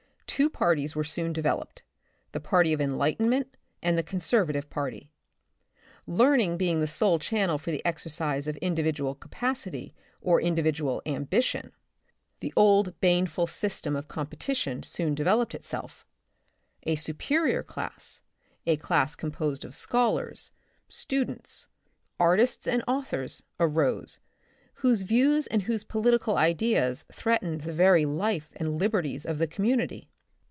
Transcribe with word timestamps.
Two 0.41 0.49
parties 0.49 0.95
were 0.95 1.03
soon 1.03 1.33
developed; 1.33 1.83
the 2.31 2.39
party 2.39 2.71
of 2.73 2.79
enlightment 2.81 3.57
and 3.83 3.95
the 3.97 4.01
conservative 4.03 4.69
party. 4.71 5.11
Learning 6.07 6.57
being 6.57 6.79
the 6.79 6.87
sole 6.87 7.19
channel 7.19 7.57
for 7.59 7.69
the 7.69 7.85
exercise 7.85 8.47
of 8.47 8.55
individual 8.57 9.13
capacity 9.13 9.93
or 10.21 10.41
individual 10.41 11.01
ambition. 11.05 11.73
/ 12.05 12.39
66 12.39 12.39
The 12.39 12.47
Republic 12.47 12.57
of 12.57 12.85
the 12.85 12.87
Future. 12.87 12.95
the 12.95 13.01
old 13.01 13.01
baneful 13.01 13.47
system 13.47 13.95
of 13.97 14.07
competition 14.07 14.83
soon 14.83 15.13
developed 15.13 15.53
itself. 15.53 16.07
A 16.83 16.95
superior 16.95 17.61
class, 17.61 18.21
a 18.65 18.77
class 18.77 19.15
composed 19.17 19.65
of 19.65 19.75
scholars, 19.75 20.51
students, 20.87 21.67
artists 22.21 22.67
and 22.67 22.83
authors, 22.87 23.43
arose, 23.59 24.17
whose 24.75 25.01
views 25.01 25.45
and 25.47 25.63
whose 25.63 25.83
political 25.83 26.37
ideas 26.37 27.03
threatened 27.11 27.61
the 27.61 27.73
very 27.73 28.05
life 28.05 28.49
and 28.55 28.79
liberties 28.79 29.25
of 29.25 29.37
the 29.37 29.45
community. 29.45 30.07